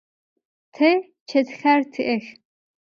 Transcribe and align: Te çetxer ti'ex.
Te 0.73 0.89
çetxer 1.29 1.79
ti'ex. 1.93 2.25